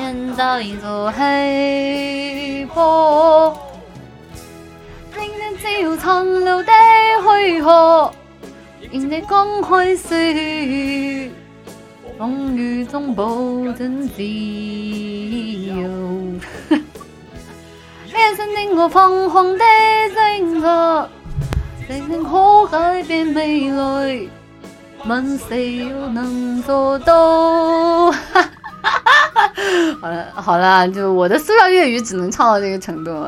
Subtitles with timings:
[0.00, 3.52] 现在做起波，
[5.18, 6.72] 令人照残留的
[7.20, 8.12] 躯壳，
[8.92, 10.08] 任你公开说，
[12.16, 13.24] 风雨中保
[13.76, 15.74] 证自由。
[18.12, 19.64] 练成令我彷徨的
[20.14, 21.08] 性格，
[21.88, 24.28] 谁能可改变未来？
[25.06, 27.77] 问谁又能做到？
[30.00, 33.26] 好了好了，就我的塑料粤语只能唱到这个程度了。